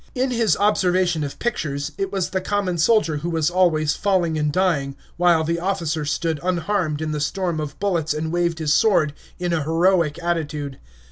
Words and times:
In 0.15 0.31
his 0.31 0.57
observation 0.57 1.23
of 1.23 1.37
pictures, 1.37 1.91
it 1.95 2.11
was 2.11 2.31
the 2.31 2.41
common 2.41 2.79
soldier 2.79 3.17
who 3.17 3.29
was 3.29 3.51
always 3.51 3.95
falling 3.95 4.35
and 4.35 4.51
dying, 4.51 4.95
while 5.15 5.43
the 5.43 5.59
officer 5.59 6.05
stood 6.05 6.39
unharmed 6.41 7.03
in 7.03 7.11
the 7.11 7.19
storm 7.21 7.59
of 7.59 7.79
bullets 7.79 8.11
and 8.11 8.33
waved 8.33 8.57
his 8.57 8.73
sword 8.73 9.13
in 9.37 9.53
a 9.53 9.61
heroic 9.61 10.17
attitude. 10.23 10.79